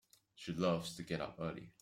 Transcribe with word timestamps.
She 0.33 0.51
loves 0.53 0.95
to 0.95 1.03
get 1.03 1.21
up 1.21 1.35
early. 1.39 1.73